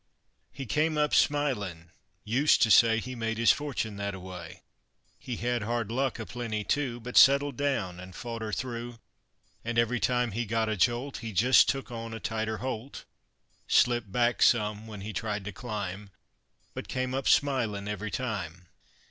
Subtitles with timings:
[0.51, 1.91] He came up smilin'
[2.23, 4.63] used to say He made his fortune that a way;
[5.19, 8.97] He had hard luck a plenty, too, But settled down an' fought her through;
[9.63, 13.05] An' every time he got a jolt He jist took on a tighter holt,
[13.67, 16.09] Slipped back some when he tried to climb
[16.73, 18.69] But came up smilin' every time.